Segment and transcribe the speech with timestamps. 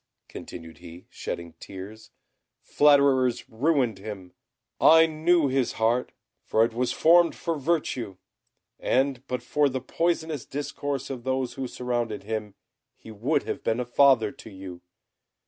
[0.27, 2.09] continued he, shedding tears,
[2.63, 4.33] "flatterers ruined him.
[4.79, 6.11] I knew his heart,
[6.51, 8.17] it was formed for virtue;
[8.79, 12.55] and but for the poisonous discourse of those who surrounded him,
[12.95, 14.81] he would have been a father to you.